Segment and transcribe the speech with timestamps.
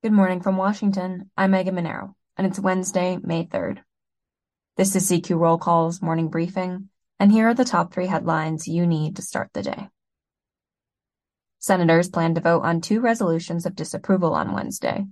[0.00, 1.28] Good morning from Washington.
[1.36, 3.80] I'm Megan Mineiro, and it's Wednesday, May 3rd.
[4.76, 8.86] This is CQ Roll Call's morning briefing, and here are the top three headlines you
[8.86, 9.88] need to start the day.
[11.58, 15.04] Senators plan to vote on two resolutions of disapproval on Wednesday.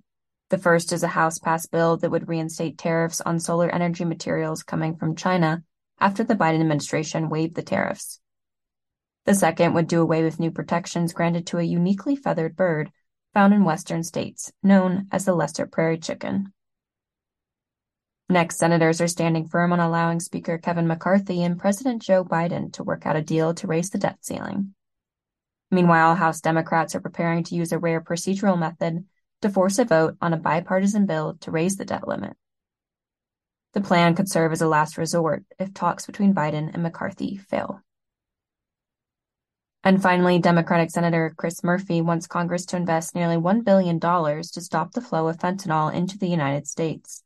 [0.50, 4.62] The first is a House passed bill that would reinstate tariffs on solar energy materials
[4.62, 5.64] coming from China
[5.98, 8.20] after the Biden administration waived the tariffs.
[9.24, 12.92] The second would do away with new protections granted to a uniquely feathered bird
[13.36, 16.54] found in western states, known as the lesser prairie chicken.
[18.30, 22.82] Next, senators are standing firm on allowing Speaker Kevin McCarthy and President Joe Biden to
[22.82, 24.72] work out a deal to raise the debt ceiling.
[25.70, 29.04] Meanwhile, House Democrats are preparing to use a rare procedural method
[29.42, 32.38] to force a vote on a bipartisan bill to raise the debt limit.
[33.74, 37.82] The plan could serve as a last resort if talks between Biden and McCarthy fail.
[39.86, 44.90] And finally, Democratic Senator Chris Murphy wants Congress to invest nearly $1 billion to stop
[44.90, 47.22] the flow of fentanyl into the United States.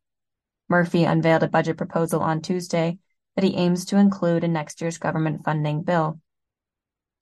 [0.68, 2.98] Murphy unveiled a budget proposal on Tuesday
[3.34, 6.20] that he aims to include in next year's government funding bill.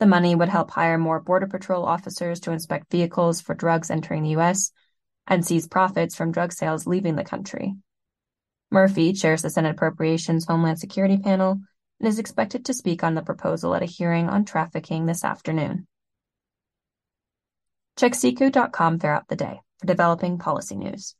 [0.01, 4.25] The money would help hire more Border Patrol officers to inspect vehicles for drugs entering
[4.25, 4.73] the U.S.
[5.29, 7.77] and seize profits from drug sales leaving the country.
[8.73, 11.61] Murphy chairs the Senate Appropriations Homeland Security panel
[12.01, 15.87] and is expected to speak on the proposal at a hearing on trafficking this afternoon.
[17.97, 21.15] Check CQ.com throughout the day for developing policy news.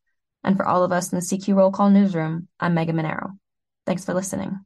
[0.45, 3.37] And for all of us in the CQ Roll Call newsroom, I'm Megan Mineiro.
[3.85, 4.61] Thanks for listening.